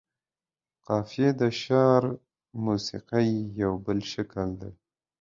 قافيه 0.87 1.29
د 1.39 1.41
شعر 1.61 2.03
موسيقۍ 2.63 3.29
يو 3.61 3.73
بل 3.85 3.99
شکل 4.13 4.47
دى. 4.61 4.71